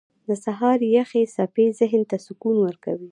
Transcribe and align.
•د 0.27 0.29
سهار 0.43 0.79
یخې 0.97 1.21
څپې 1.35 1.65
ذهن 1.79 2.01
ته 2.09 2.17
سکون 2.25 2.55
ورکوي. 2.61 3.09